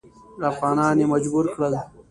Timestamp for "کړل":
1.53-1.73